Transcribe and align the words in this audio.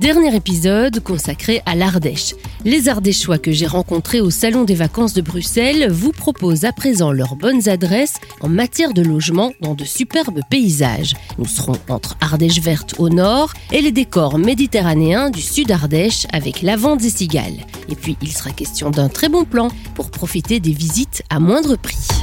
Dernier 0.00 0.36
épisode 0.36 1.00
consacré 1.00 1.62
à 1.64 1.74
l'Ardèche. 1.74 2.34
Les 2.66 2.90
Ardéchois 2.90 3.38
que 3.38 3.50
j'ai 3.50 3.66
rencontrés 3.66 4.20
au 4.20 4.28
Salon 4.28 4.64
des 4.64 4.74
vacances 4.74 5.14
de 5.14 5.22
Bruxelles 5.22 5.90
vous 5.90 6.12
proposent 6.12 6.66
à 6.66 6.72
présent 6.72 7.12
leurs 7.12 7.34
bonnes 7.34 7.66
adresses 7.66 8.16
en 8.42 8.48
matière 8.48 8.92
de 8.92 9.00
logement 9.00 9.52
dans 9.62 9.74
de 9.74 9.84
superbes 9.84 10.40
paysages. 10.50 11.14
Nous 11.38 11.46
serons 11.46 11.78
entre 11.88 12.14
Ardèche 12.20 12.60
verte 12.60 12.96
au 12.98 13.08
nord 13.08 13.54
et 13.72 13.80
les 13.80 13.92
décors 13.92 14.38
méditerranéens 14.38 15.30
du 15.30 15.40
sud 15.40 15.70
Ardèche 15.70 16.26
avec 16.30 16.60
lavande 16.60 17.02
et 17.02 17.10
cigales. 17.10 17.64
Et 17.88 17.94
puis 17.94 18.18
il 18.20 18.32
sera 18.32 18.50
question 18.50 18.90
d'un 18.90 19.08
très 19.08 19.30
bon 19.30 19.44
plan 19.44 19.68
pour 19.94 20.10
profiter 20.10 20.60
des 20.60 20.72
visites 20.72 21.22
à 21.30 21.40
moindre 21.40 21.76
prix. 21.76 22.15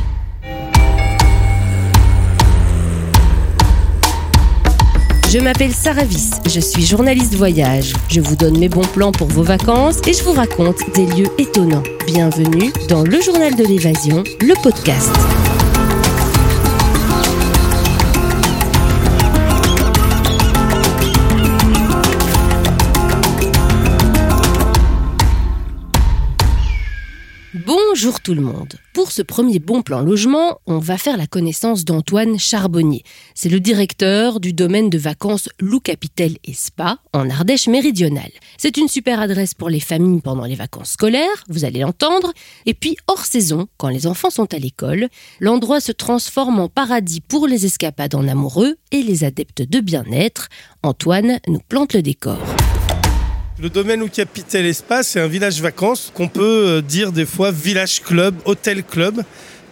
Je 5.34 5.40
m'appelle 5.40 5.74
Sarah 5.74 6.04
Viss, 6.04 6.30
je 6.46 6.60
suis 6.60 6.86
journaliste 6.86 7.34
voyage. 7.34 7.94
Je 8.08 8.22
vous 8.22 8.36
donne 8.36 8.60
mes 8.60 8.70
bons 8.70 8.86
plans 8.86 9.12
pour 9.12 9.30
vos 9.30 9.42
vacances 9.42 10.00
et 10.06 10.14
je 10.14 10.22
vous 10.22 10.34
raconte 10.34 10.78
des 10.94 11.08
lieux 11.08 11.32
étonnants. 11.40 11.82
Bienvenue 12.06 12.72
dans 12.88 13.02
le 13.02 13.20
journal 13.20 13.56
de 13.56 13.64
l'évasion, 13.64 14.24
le 14.42 14.54
podcast. 14.62 15.12
Bonjour 27.96 28.22
tout 28.22 28.34
le 28.34 28.42
monde. 28.42 28.74
Pour 28.96 29.12
ce 29.12 29.22
premier 29.22 29.60
bon 29.60 29.84
plan 29.84 30.02
logement, 30.02 30.60
on 30.66 30.80
va 30.80 30.98
faire 30.98 31.16
la 31.16 31.28
connaissance 31.28 31.86
d'Antoine 31.86 32.40
Charbonnier. 32.40 33.04
C'est 33.36 33.50
le 33.50 33.60
directeur 33.60 34.40
du 34.40 34.52
domaine 34.52 34.90
de 34.90 34.98
vacances 34.98 35.48
Loup 35.60 35.80
Capitel 35.80 36.38
et 36.44 36.56
Spa 36.56 36.98
en 37.14 37.30
Ardèche 37.30 37.68
méridionale. 37.68 38.32
C'est 38.58 38.78
une 38.78 38.88
super 38.88 39.20
adresse 39.20 39.54
pour 39.54 39.70
les 39.70 39.80
familles 39.80 40.22
pendant 40.22 40.46
les 40.46 40.56
vacances 40.56 40.94
scolaires, 40.94 41.44
vous 41.50 41.66
allez 41.66 41.82
l'entendre. 41.82 42.34
Et 42.66 42.74
puis 42.74 42.98
hors 43.06 43.26
saison, 43.26 43.68
quand 43.78 43.90
les 43.90 44.08
enfants 44.08 44.32
sont 44.32 44.52
à 44.56 44.58
l'école, 44.58 45.08
l'endroit 45.40 45.80
se 45.80 45.92
transforme 45.92 46.60
en 46.60 46.70
paradis 46.70 47.22
pour 47.22 47.46
les 47.48 47.68
escapades 47.68 48.16
en 48.16 48.28
amoureux 48.28 48.78
et 48.90 49.04
les 49.04 49.24
adeptes 49.24 49.62
de 49.62 49.80
bien-être. 49.82 50.50
Antoine 50.82 51.40
nous 51.48 51.62
plante 51.70 51.94
le 51.94 52.02
décor. 52.02 52.40
Le 53.60 53.70
domaine 53.70 54.02
où 54.02 54.10
Capitel 54.10 54.66
Espace, 54.66 55.10
c'est 55.10 55.20
un 55.20 55.28
village 55.28 55.62
vacances 55.62 56.12
qu'on 56.16 56.28
peut 56.28 56.42
euh, 56.68 56.82
dire 56.82 57.12
des 57.12 57.26
fois 57.26 57.52
village 57.52 58.02
club, 58.02 58.34
hôtel 58.46 58.84
club 58.84 59.22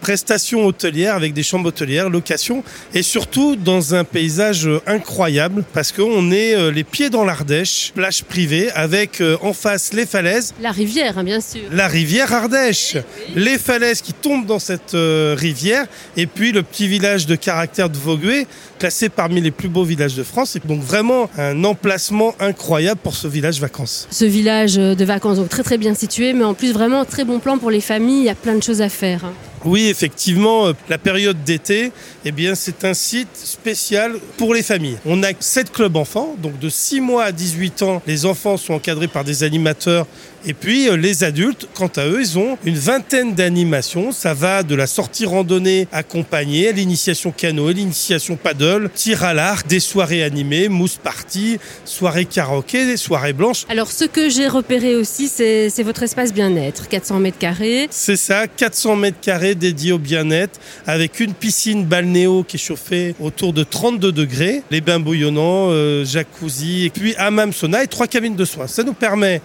prestations 0.02 0.66
hôtelières 0.66 1.14
avec 1.14 1.32
des 1.32 1.44
chambres 1.44 1.68
hôtelières, 1.68 2.10
location 2.10 2.64
et 2.92 3.02
surtout 3.02 3.54
dans 3.56 3.94
un 3.94 4.02
paysage 4.02 4.66
euh, 4.66 4.80
incroyable 4.86 5.64
parce 5.72 5.92
qu'on 5.92 6.32
est 6.32 6.54
euh, 6.54 6.72
les 6.72 6.82
pieds 6.82 7.08
dans 7.08 7.24
l'Ardèche, 7.24 7.92
plage 7.94 8.24
privée 8.24 8.70
avec 8.72 9.22
en 9.42 9.52
face 9.52 9.92
les 9.92 10.04
falaises. 10.04 10.52
La 10.60 10.72
rivière, 10.72 11.18
hein, 11.18 11.24
bien 11.24 11.40
sûr. 11.40 11.62
La 11.70 11.86
rivière 11.86 12.32
Ardèche. 12.32 12.96
Les 13.36 13.58
falaises 13.58 14.00
qui 14.02 14.12
tombent 14.12 14.46
dans 14.46 14.58
cette 14.58 14.94
rivière 14.94 15.86
et 16.16 16.26
puis 16.26 16.50
le 16.52 16.62
petit 16.62 16.88
village 16.88 17.26
de 17.26 17.36
caractère 17.36 17.88
de 17.88 17.96
Vaugué 17.96 18.46
classé 18.78 19.08
parmi 19.08 19.40
les 19.40 19.52
plus 19.52 19.68
beaux 19.68 19.84
villages 19.84 20.16
de 20.16 20.24
France. 20.24 20.56
Et 20.56 20.60
donc 20.64 20.82
vraiment 20.82 21.30
un 21.38 21.62
emplacement 21.64 22.34
incroyable 22.40 23.00
pour 23.02 23.14
ce 23.14 23.28
village 23.28 23.60
vacances. 23.60 24.08
Ce 24.10 24.24
village 24.24 24.74
de 24.74 25.04
vacances, 25.04 25.36
donc 25.36 25.48
très 25.48 25.62
très 25.62 25.78
bien 25.78 25.94
situé, 25.94 26.32
mais 26.32 26.44
en 26.44 26.54
plus 26.54 26.72
vraiment 26.72 27.04
très 27.04 27.24
bon 27.24 27.38
plan 27.38 27.58
pour 27.58 27.70
les 27.70 27.80
familles. 27.80 28.20
Il 28.20 28.26
y 28.26 28.30
a 28.30 28.34
plein 28.34 28.56
de 28.56 28.62
choses 28.62 28.82
à 28.82 28.88
faire. 28.88 29.22
Oui, 29.64 29.88
effectivement, 29.88 30.66
euh, 30.66 30.72
la 30.88 30.98
période 30.98 31.44
d'été, 31.44 31.92
eh 32.24 32.32
bien, 32.32 32.54
c'est 32.54 32.84
un 32.84 32.94
site 32.94 33.28
spécial 33.36 34.14
pour 34.36 34.54
les 34.54 34.62
familles. 34.62 34.98
On 35.06 35.22
a 35.22 35.28
sept 35.38 35.70
clubs 35.70 35.96
enfants, 35.96 36.34
donc 36.42 36.58
de 36.58 36.68
6 36.68 37.00
mois 37.00 37.24
à 37.24 37.32
18 37.32 37.82
ans, 37.82 38.02
les 38.06 38.26
enfants 38.26 38.56
sont 38.56 38.74
encadrés 38.74 39.08
par 39.08 39.24
des 39.24 39.44
animateurs 39.44 40.06
et 40.44 40.54
puis 40.54 40.88
euh, 40.88 40.96
les 40.96 41.22
adultes, 41.22 41.68
quant 41.74 41.90
à 41.96 42.06
eux, 42.06 42.20
ils 42.20 42.38
ont 42.38 42.58
une 42.64 42.76
vingtaine 42.76 43.34
d'animations. 43.34 44.10
Ça 44.10 44.34
va 44.34 44.62
de 44.62 44.74
la 44.74 44.86
sortie 44.86 45.24
randonnée 45.24 45.86
accompagnée 45.92 46.68
à 46.68 46.72
l'initiation 46.72 47.30
canoë, 47.30 47.74
l'initiation 47.74 48.36
paddle, 48.36 48.90
tir 48.92 49.22
à 49.22 49.34
l'arc, 49.34 49.66
des 49.68 49.78
soirées 49.80 50.24
animées, 50.24 50.68
mousse 50.68 50.98
party, 51.02 51.58
soirées 51.84 52.24
karaoké, 52.24 52.86
des 52.86 52.96
soirées 52.96 53.32
blanches. 53.32 53.64
Alors 53.68 53.90
ce 53.90 54.04
que 54.04 54.28
j'ai 54.28 54.48
repéré 54.48 54.96
aussi, 54.96 55.28
c'est 55.28 55.82
votre 55.82 56.02
espace 56.02 56.32
bien-être, 56.32 56.88
400 56.88 57.20
mètres 57.20 57.38
carrés. 57.38 57.86
C'est 57.90 58.16
ça, 58.16 58.48
400 58.48 58.96
mètres 58.96 59.20
carrés 59.20 59.51
dédiés 59.54 59.92
au 59.92 59.98
bien-être, 59.98 60.60
avec 60.86 61.20
une 61.20 61.34
piscine 61.34 61.84
balnéo 61.84 62.44
qui 62.46 62.56
est 62.56 62.60
chauffée 62.60 63.14
autour 63.20 63.52
de 63.52 63.62
32 63.62 64.12
degrés, 64.12 64.62
les 64.70 64.80
bains 64.80 65.00
bouillonnants, 65.00 65.68
euh, 65.70 66.04
jacuzzi, 66.04 66.86
et 66.86 66.90
puis 66.90 67.14
hammam 67.16 67.52
sauna 67.52 67.84
et 67.84 67.86
trois 67.86 68.06
cabines 68.06 68.36
de 68.36 68.44
soins. 68.44 68.66
Ça 68.66 68.82
nous 68.82 68.94
permet 68.94 69.40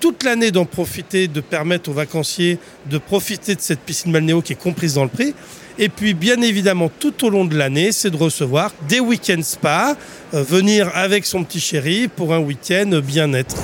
toute 0.00 0.24
l'année 0.24 0.50
d'en 0.50 0.64
profiter, 0.64 1.28
de 1.28 1.40
permettre 1.40 1.90
aux 1.90 1.94
vacanciers 1.94 2.58
de 2.90 2.98
profiter 2.98 3.54
de 3.54 3.60
cette 3.60 3.80
piscine 3.80 4.12
balnéo 4.12 4.42
qui 4.42 4.52
est 4.52 4.56
comprise 4.56 4.94
dans 4.94 5.04
le 5.04 5.10
prix. 5.10 5.34
Et 5.78 5.88
puis, 5.88 6.14
bien 6.14 6.40
évidemment, 6.40 6.90
tout 6.98 7.24
au 7.24 7.30
long 7.30 7.44
de 7.44 7.56
l'année, 7.56 7.92
c'est 7.92 8.10
de 8.10 8.16
recevoir 8.16 8.72
des 8.88 8.98
week-ends 8.98 9.42
spa, 9.42 9.96
euh, 10.34 10.42
venir 10.42 10.90
avec 10.94 11.24
son 11.24 11.44
petit 11.44 11.60
chéri 11.60 12.08
pour 12.08 12.34
un 12.34 12.40
week-end 12.40 13.00
bien-être. 13.02 13.54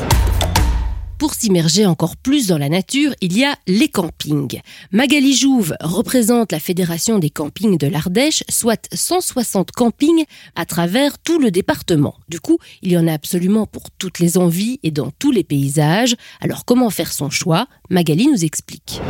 Pour 1.18 1.34
s'immerger 1.34 1.86
encore 1.86 2.16
plus 2.16 2.48
dans 2.48 2.58
la 2.58 2.68
nature, 2.68 3.14
il 3.20 3.36
y 3.36 3.44
a 3.44 3.56
les 3.66 3.88
campings. 3.88 4.60
Magali 4.90 5.34
Jouve 5.34 5.74
représente 5.80 6.50
la 6.50 6.58
Fédération 6.58 7.18
des 7.18 7.30
campings 7.30 7.78
de 7.78 7.86
l'Ardèche, 7.86 8.42
soit 8.48 8.88
160 8.92 9.70
campings 9.70 10.24
à 10.56 10.66
travers 10.66 11.18
tout 11.18 11.38
le 11.38 11.50
département. 11.50 12.16
Du 12.28 12.40
coup, 12.40 12.58
il 12.82 12.92
y 12.92 12.98
en 12.98 13.06
a 13.06 13.12
absolument 13.12 13.66
pour 13.66 13.90
toutes 13.92 14.18
les 14.18 14.36
envies 14.36 14.80
et 14.82 14.90
dans 14.90 15.10
tous 15.18 15.30
les 15.30 15.44
paysages. 15.44 16.16
Alors 16.40 16.64
comment 16.64 16.90
faire 16.90 17.12
son 17.12 17.30
choix? 17.30 17.68
Magali 17.90 18.26
nous 18.26 18.44
explique. 18.44 19.00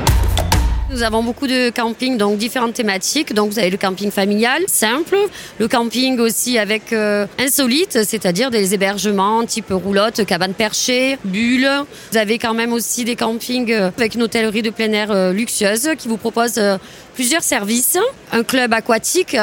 Nous 0.90 1.02
avons 1.02 1.22
beaucoup 1.22 1.46
de 1.46 1.70
campings, 1.70 2.18
donc 2.18 2.36
différentes 2.36 2.74
thématiques. 2.74 3.32
Donc 3.32 3.50
vous 3.50 3.58
avez 3.58 3.70
le 3.70 3.78
camping 3.78 4.10
familial, 4.10 4.62
simple, 4.66 5.16
le 5.58 5.66
camping 5.66 6.18
aussi 6.18 6.58
avec 6.58 6.92
euh, 6.92 7.26
insolite, 7.38 8.04
c'est-à-dire 8.04 8.50
des 8.50 8.74
hébergements 8.74 9.46
type 9.46 9.70
roulotte, 9.70 10.26
cabane 10.26 10.52
perchée, 10.52 11.18
bulle. 11.24 11.68
Vous 12.12 12.18
avez 12.18 12.38
quand 12.38 12.52
même 12.52 12.72
aussi 12.74 13.04
des 13.04 13.16
campings 13.16 13.72
euh, 13.72 13.90
avec 13.96 14.14
une 14.14 14.22
hôtellerie 14.24 14.62
de 14.62 14.70
plein 14.70 14.92
air 14.92 15.10
euh, 15.10 15.32
luxueuse 15.32 15.90
qui 15.96 16.06
vous 16.06 16.18
propose 16.18 16.60
plusieurs 17.14 17.42
services. 17.42 17.98
Un 18.32 18.42
club 18.42 18.74
aquatique. 18.74 19.36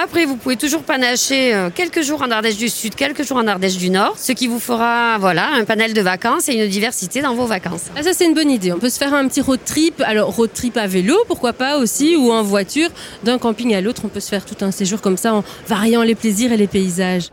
Après, 0.00 0.26
vous 0.26 0.36
pouvez 0.36 0.54
toujours 0.54 0.84
panacher 0.84 1.52
euh, 1.52 1.70
quelques 1.74 2.02
jours 2.02 2.22
en 2.22 2.30
Ardèche 2.30 2.56
du 2.56 2.68
Sud, 2.68 2.94
quelques 2.94 3.26
jours 3.26 3.38
en 3.38 3.48
Ardèche 3.48 3.78
du 3.78 3.90
Nord, 3.90 4.14
ce 4.16 4.30
qui 4.30 4.46
vous 4.46 4.60
fera 4.60 5.18
voilà, 5.18 5.48
un 5.54 5.64
panel 5.64 5.92
de 5.92 6.00
vacances 6.00 6.48
et 6.48 6.52
une 6.52 6.68
diversité 6.68 7.20
dans 7.20 7.34
vos 7.34 7.46
vacances. 7.46 7.86
Ah, 7.96 8.04
ça, 8.04 8.12
c'est 8.12 8.24
une 8.24 8.34
bonne 8.34 8.50
idée. 8.50 8.72
On 8.72 8.78
peut 8.78 8.90
se 8.90 8.98
faire 8.98 9.12
un 9.12 9.26
petit 9.26 9.40
road 9.40 9.58
trip. 9.64 10.00
Alors, 10.06 10.32
road 10.32 10.50
trip 10.54 10.76
à 10.76 10.86
vélo, 10.86 11.16
pourquoi 11.26 11.52
pas 11.52 11.78
aussi, 11.78 12.14
ou 12.14 12.30
en 12.30 12.44
voiture. 12.44 12.90
D'un 13.24 13.38
camping 13.38 13.74
à 13.74 13.80
l'autre, 13.80 14.02
on 14.04 14.08
peut 14.08 14.20
se 14.20 14.28
faire 14.28 14.44
tout 14.44 14.64
un 14.64 14.70
séjour 14.70 15.00
comme 15.00 15.16
ça 15.16 15.34
en 15.34 15.42
variant 15.66 16.02
les 16.02 16.14
plaisirs 16.14 16.52
et 16.52 16.56
les 16.56 16.68
paysages. 16.68 17.30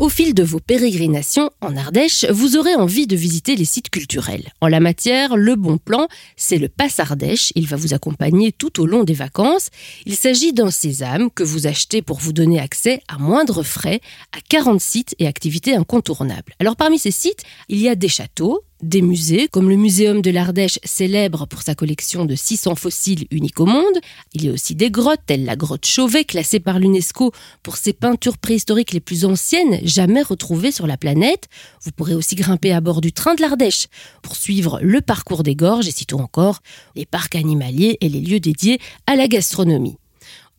Au 0.00 0.08
fil 0.08 0.32
de 0.32 0.42
vos 0.42 0.60
pérégrinations 0.60 1.50
en 1.60 1.76
Ardèche, 1.76 2.24
vous 2.30 2.56
aurez 2.56 2.74
envie 2.74 3.06
de 3.06 3.16
visiter 3.16 3.54
les 3.54 3.66
sites 3.66 3.90
culturels. 3.90 4.50
En 4.62 4.68
la 4.68 4.80
matière, 4.80 5.36
le 5.36 5.56
bon 5.56 5.76
plan, 5.76 6.08
c'est 6.36 6.56
le 6.56 6.70
Pass 6.70 7.00
Ardèche. 7.00 7.52
Il 7.54 7.66
va 7.66 7.76
vous 7.76 7.92
accompagner 7.92 8.50
tout 8.50 8.80
au 8.80 8.86
long 8.86 9.04
des 9.04 9.12
vacances. 9.12 9.68
Il 10.06 10.16
s'agit 10.16 10.54
d'un 10.54 10.70
sésame 10.70 11.30
que 11.30 11.42
vous 11.42 11.66
achetez 11.66 12.00
pour 12.00 12.18
vous 12.18 12.32
donner 12.32 12.58
accès 12.58 13.02
à 13.08 13.18
moindre 13.18 13.62
frais 13.62 14.00
à 14.32 14.40
40 14.48 14.80
sites 14.80 15.14
et 15.18 15.26
activités 15.26 15.74
incontournables. 15.74 16.54
Alors 16.60 16.76
parmi 16.76 16.98
ces 16.98 17.10
sites, 17.10 17.42
il 17.68 17.78
y 17.78 17.90
a 17.90 17.94
des 17.94 18.08
châteaux, 18.08 18.64
des 18.82 19.02
musées, 19.02 19.48
comme 19.48 19.68
le 19.68 19.76
Muséum 19.76 20.22
de 20.22 20.30
l'Ardèche, 20.30 20.78
célèbre 20.84 21.46
pour 21.46 21.62
sa 21.62 21.74
collection 21.74 22.24
de 22.24 22.34
600 22.34 22.74
fossiles 22.74 23.26
uniques 23.30 23.60
au 23.60 23.66
monde. 23.66 23.98
Il 24.32 24.44
y 24.44 24.48
a 24.48 24.52
aussi 24.52 24.74
des 24.74 24.90
grottes, 24.90 25.20
telles 25.26 25.44
la 25.44 25.56
grotte 25.56 25.86
Chauvet, 25.86 26.24
classée 26.24 26.60
par 26.60 26.78
l'UNESCO 26.78 27.32
pour 27.62 27.76
ses 27.76 27.92
peintures 27.92 28.38
préhistoriques 28.38 28.92
les 28.92 29.00
plus 29.00 29.24
anciennes 29.24 29.80
jamais 29.82 30.22
retrouvées 30.22 30.72
sur 30.72 30.86
la 30.86 30.96
planète. 30.96 31.48
Vous 31.82 31.92
pourrez 31.92 32.14
aussi 32.14 32.34
grimper 32.34 32.72
à 32.72 32.80
bord 32.80 33.00
du 33.00 33.12
train 33.12 33.34
de 33.34 33.40
l'Ardèche 33.40 33.86
pour 34.22 34.36
suivre 34.36 34.78
le 34.82 35.00
parcours 35.00 35.42
des 35.42 35.54
gorges 35.54 35.88
et 35.88 35.92
citons 35.92 36.20
encore 36.20 36.60
les 36.96 37.06
parcs 37.06 37.36
animaliers 37.36 37.98
et 38.00 38.08
les 38.08 38.20
lieux 38.20 38.40
dédiés 38.40 38.80
à 39.06 39.16
la 39.16 39.28
gastronomie. 39.28 39.99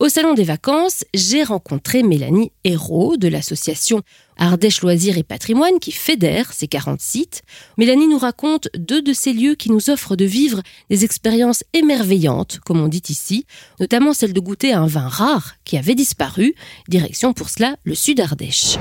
Au 0.02 0.08
salon 0.08 0.34
des 0.34 0.42
vacances, 0.42 1.04
j'ai 1.14 1.44
rencontré 1.44 2.02
Mélanie 2.02 2.50
Hérault 2.64 3.16
de 3.16 3.28
l'association 3.28 4.02
Ardèche 4.36 4.82
Loisirs 4.82 5.16
et 5.16 5.22
Patrimoine 5.22 5.78
qui 5.78 5.92
fédère 5.92 6.52
ces 6.52 6.66
40 6.66 7.00
sites. 7.00 7.42
Mélanie 7.78 8.08
nous 8.08 8.18
raconte 8.18 8.68
deux 8.76 9.00
de 9.00 9.12
ces 9.12 9.32
lieux 9.32 9.54
qui 9.54 9.70
nous 9.70 9.90
offrent 9.90 10.16
de 10.16 10.24
vivre 10.24 10.60
des 10.90 11.04
expériences 11.04 11.62
émerveillantes, 11.72 12.58
comme 12.66 12.80
on 12.80 12.88
dit 12.88 13.04
ici, 13.10 13.46
notamment 13.78 14.12
celle 14.12 14.32
de 14.32 14.40
goûter 14.40 14.72
un 14.72 14.88
vin 14.88 15.06
rare 15.06 15.54
qui 15.62 15.76
avait 15.76 15.94
disparu. 15.94 16.56
Direction 16.88 17.32
pour 17.32 17.48
cela 17.48 17.76
le 17.84 17.94
sud 17.94 18.18
Ardèche. 18.18 18.78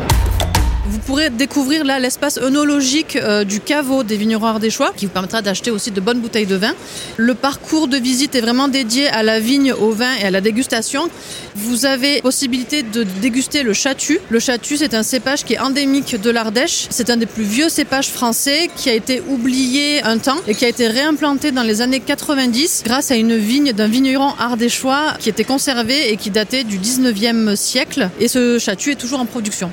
Vous 0.83 0.97
pourrez 0.97 1.29
découvrir 1.29 1.83
là 1.83 1.99
l'espace 1.99 2.39
œnologique 2.39 3.15
euh, 3.15 3.43
du 3.43 3.59
caveau 3.59 4.01
des 4.01 4.17
vignerons 4.17 4.47
ardéchois 4.47 4.91
qui 4.97 5.05
vous 5.05 5.11
permettra 5.11 5.43
d'acheter 5.43 5.69
aussi 5.69 5.91
de 5.91 6.01
bonnes 6.01 6.19
bouteilles 6.19 6.47
de 6.47 6.55
vin. 6.55 6.73
Le 7.17 7.35
parcours 7.35 7.87
de 7.87 7.97
visite 7.97 8.33
est 8.33 8.41
vraiment 8.41 8.67
dédié 8.67 9.07
à 9.07 9.21
la 9.21 9.39
vigne, 9.39 9.73
au 9.73 9.91
vin 9.91 10.11
et 10.19 10.25
à 10.25 10.31
la 10.31 10.41
dégustation. 10.41 11.07
Vous 11.55 11.85
avez 11.85 12.21
possibilité 12.21 12.81
de 12.81 13.03
déguster 13.03 13.61
le 13.61 13.73
chatu. 13.73 14.19
Le 14.29 14.39
chatu, 14.39 14.75
c'est 14.75 14.95
un 14.95 15.03
cépage 15.03 15.43
qui 15.43 15.53
est 15.53 15.59
endémique 15.59 16.19
de 16.19 16.29
l'Ardèche. 16.31 16.87
C'est 16.89 17.11
un 17.11 17.17
des 17.17 17.27
plus 17.27 17.43
vieux 17.43 17.69
cépages 17.69 18.09
français 18.09 18.67
qui 18.75 18.89
a 18.89 18.93
été 18.93 19.21
oublié 19.29 20.01
un 20.01 20.17
temps 20.17 20.37
et 20.47 20.55
qui 20.55 20.65
a 20.65 20.67
été 20.67 20.87
réimplanté 20.87 21.51
dans 21.51 21.63
les 21.63 21.81
années 21.81 21.99
90 21.99 22.83
grâce 22.85 23.11
à 23.11 23.15
une 23.15 23.37
vigne 23.37 23.71
d'un 23.73 23.87
vigneron 23.87 24.33
ardéchois 24.39 25.13
qui 25.19 25.29
était 25.29 25.43
conservé 25.43 26.11
et 26.11 26.17
qui 26.17 26.31
datait 26.31 26.63
du 26.63 26.79
19e 26.79 27.55
siècle. 27.55 28.09
Et 28.19 28.27
ce 28.27 28.57
chatu 28.57 28.91
est 28.91 28.95
toujours 28.95 29.19
en 29.19 29.25
production. 29.27 29.71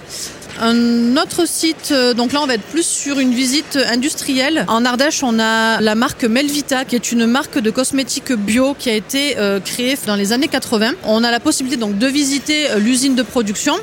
Un 0.61 1.17
autre 1.17 1.47
site, 1.47 1.91
euh, 1.93 2.15
donc 2.15 2.33
là 2.33 2.41
on 2.43 2.47
va 2.47 2.55
être 2.55 2.65
plus 2.65 2.85
sur 2.85 3.21
une 3.21 3.33
visite 3.33 3.79
industrielle. 3.93 4.65
En 4.67 4.85
Ardèche, 4.85 5.23
on 5.23 5.39
a 5.39 5.81
la 5.81 5.95
marque 5.95 6.25
Melvita, 6.25 6.85
qui 6.85 6.97
est 6.97 7.13
une 7.13 7.27
marque 7.27 7.61
de 7.61 7.71
cosmétiques 7.71 8.33
bio 8.33 8.75
qui 8.77 8.91
a 8.91 8.95
été 8.95 9.39
euh, 9.39 9.61
créée 9.61 9.97
dans 10.09 10.17
les 10.17 10.33
années 10.33 10.49
80. 10.49 10.95
On 11.05 11.23
a 11.23 11.31
la 11.31 11.39
possibilité 11.39 11.81
donc 11.81 11.97
de 11.97 12.07
visiter 12.09 12.71
euh, 12.71 12.79
l'usine 12.79 13.15
de 13.15 13.23
production 13.23 13.75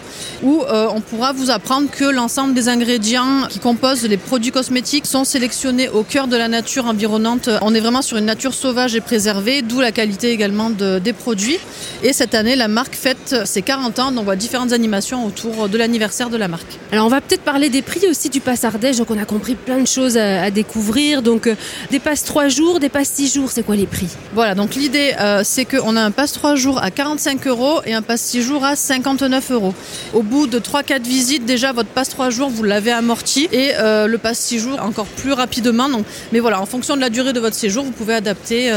où 0.43 0.63
on 0.67 1.01
pourra 1.01 1.31
vous 1.31 1.49
apprendre 1.49 1.89
que 1.89 2.03
l'ensemble 2.03 2.53
des 2.53 2.67
ingrédients 2.67 3.47
qui 3.49 3.59
composent 3.59 4.03
les 4.03 4.17
produits 4.17 4.51
cosmétiques 4.51 5.05
sont 5.05 5.23
sélectionnés 5.23 5.89
au 5.89 6.03
cœur 6.03 6.27
de 6.27 6.35
la 6.35 6.47
nature 6.47 6.85
environnante. 6.85 7.49
On 7.61 7.73
est 7.73 7.79
vraiment 7.79 8.01
sur 8.01 8.17
une 8.17 8.25
nature 8.25 8.53
sauvage 8.53 8.95
et 8.95 9.01
préservée, 9.01 9.61
d'où 9.61 9.79
la 9.79 9.91
qualité 9.91 10.31
également 10.31 10.69
des 10.69 11.13
produits. 11.13 11.57
Et 12.03 12.13
cette 12.13 12.35
année, 12.35 12.55
la 12.55 12.67
marque 12.67 12.95
fête 12.95 13.35
ses 13.45 13.61
40 13.61 13.99
ans, 13.99 14.11
donc 14.11 14.21
on 14.21 14.23
voit 14.23 14.35
différentes 14.35 14.73
animations 14.73 15.25
autour 15.25 15.69
de 15.69 15.77
l'anniversaire 15.77 16.29
de 16.29 16.37
la 16.37 16.47
marque. 16.47 16.64
Alors 16.91 17.07
on 17.07 17.09
va 17.09 17.19
peut-être 17.19 17.41
parler 17.41 17.69
des 17.69 17.81
prix 17.81 18.07
aussi 18.07 18.29
du 18.29 18.39
pass 18.39 18.63
Ardèche, 18.63 18.97
donc 18.97 19.09
on 19.11 19.17
a 19.17 19.25
compris 19.25 19.55
plein 19.55 19.79
de 19.79 19.87
choses 19.87 20.17
à, 20.17 20.49
découvrir. 20.51 21.21
Donc 21.21 21.47
euh, 21.47 21.55
des 21.91 21.99
passes 21.99 22.23
3 22.23 22.47
jours, 22.47 22.79
des 22.79 22.89
passes 22.89 23.09
6 23.09 23.33
jours, 23.33 23.51
c'est 23.51 23.63
quoi 23.63 23.75
les 23.75 23.87
prix? 23.87 24.07
Voilà, 24.33 24.55
donc 24.55 24.75
l'idée 24.75 25.13
euh, 25.19 25.41
c'est 25.43 25.65
qu'on 25.65 25.95
a 25.95 26.01
un 26.01 26.11
pass 26.11 26.31
3 26.33 26.55
jours 26.55 26.81
à 26.81 26.91
45 26.91 27.47
euros 27.47 27.81
et 27.85 27.93
un 27.93 28.01
pass 28.01 28.21
6 28.21 28.41
jours 28.41 28.63
à 28.63 28.75
59 28.75 29.51
euros. 29.51 29.73
Au 30.13 30.21
bout 30.21 30.47
de 30.47 30.59
3-4 30.59 31.01
visites, 31.01 31.45
déjà 31.45 31.73
votre 31.73 31.89
pass 31.89 32.09
3 32.09 32.29
jours, 32.29 32.49
vous 32.49 32.63
l'avez 32.63 32.91
amorti 32.91 33.49
et 33.51 33.71
euh, 33.77 34.07
le 34.07 34.17
pass 34.17 34.39
6 34.39 34.59
jours 34.59 34.79
encore 34.81 35.07
plus 35.07 35.33
rapidement. 35.33 35.89
Donc, 35.89 36.05
mais 36.31 36.39
voilà, 36.39 36.61
en 36.61 36.65
fonction 36.65 36.95
de 36.95 37.01
la 37.01 37.09
durée 37.09 37.33
de 37.33 37.39
votre 37.39 37.55
séjour, 37.55 37.83
vous 37.83 37.91
pouvez 37.91 38.13
adapter 38.13 38.71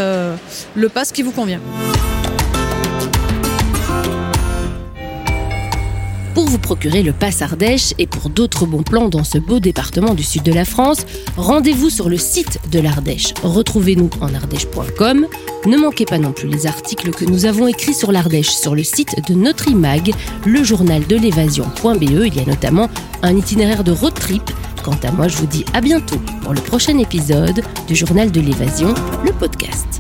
le 0.75 0.89
pass 0.89 1.13
qui 1.13 1.23
vous 1.23 1.33
convient. 1.33 1.61
Vous 6.49 6.59
procurer 6.59 7.03
le 7.03 7.13
Pass 7.13 7.43
Ardèche 7.43 7.93
et 7.99 8.07
pour 8.07 8.31
d'autres 8.31 8.65
bons 8.65 8.83
plans 8.83 9.09
dans 9.09 9.25
ce 9.25 9.39
beau 9.39 9.61
département 9.61 10.15
du 10.15 10.23
sud 10.23 10.43
de 10.43 10.53
la 10.53 10.65
France, 10.65 11.05
rendez-vous 11.37 11.91
sur 11.91 12.09
le 12.09 12.17
site 12.17 12.59
de 12.71 12.81
l'Ardèche. 12.81 13.35
Retrouvez-nous 13.43 14.09
en 14.21 14.35
ardèche.com. 14.35 15.27
Ne 15.67 15.77
manquez 15.77 16.07
pas 16.07 16.19
non 16.19 16.33
plus 16.33 16.49
les 16.49 16.67
articles 16.67 17.11
que 17.11 17.27
nous 17.27 17.45
avons 17.45 17.69
écrits 17.69 17.93
sur 17.93 18.13
l'Ardèche 18.13 18.51
sur 18.51 18.75
le 18.75 18.83
site 18.83 19.15
de 19.29 19.35
notre 19.35 19.69
imag, 19.69 20.15
le 20.47 20.65
journal 20.65 21.07
de 21.07 21.17
l'évasion.be. 21.17 22.03
Il 22.03 22.35
y 22.35 22.41
a 22.41 22.47
notamment 22.47 22.89
un 23.23 23.37
itinéraire 23.37 23.85
de 23.85 23.93
road 23.93 24.15
trip. 24.15 24.51
Quant 24.83 24.99
à 25.03 25.13
moi, 25.13 25.29
je 25.29 25.37
vous 25.37 25.47
dis 25.47 25.65
à 25.75 25.83
bientôt 25.83 26.21
pour 26.43 26.55
le 26.55 26.61
prochain 26.61 26.97
épisode 26.99 27.63
du 27.87 27.95
journal 27.95 28.31
de 28.31 28.41
l'évasion, 28.41 28.95
le 29.25 29.33
podcast. 29.33 29.98